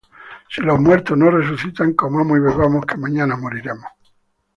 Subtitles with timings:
[0.49, 3.85] Si los muertos no resucitan, comamos y bebamos, que mañana moriremos.